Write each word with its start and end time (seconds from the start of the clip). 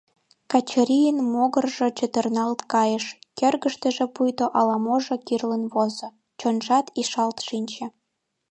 Качырийын 0.51 1.17
могыржо 1.33 1.87
чытырналт 1.97 2.59
кайыш, 2.73 3.05
кӧргыштыжӧ 3.39 4.05
пуйто 4.15 4.45
ала-можо 4.59 5.15
кӱрлын 5.27 5.63
возо, 5.73 6.07
чонжат 6.39 6.85
ишалт 7.01 7.37
шинче. 7.47 7.85